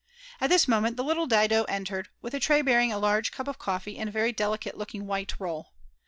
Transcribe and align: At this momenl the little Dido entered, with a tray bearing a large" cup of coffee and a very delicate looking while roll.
At 0.39 0.49
this 0.49 0.65
momenl 0.65 0.95
the 0.95 1.03
little 1.03 1.27
Dido 1.27 1.63
entered, 1.65 2.09
with 2.23 2.33
a 2.33 2.39
tray 2.39 2.63
bearing 2.63 2.91
a 2.91 2.97
large" 2.97 3.31
cup 3.31 3.47
of 3.47 3.59
coffee 3.59 3.99
and 3.99 4.09
a 4.09 4.11
very 4.11 4.31
delicate 4.31 4.75
looking 4.75 5.05
while 5.05 5.25
roll. 5.37 5.73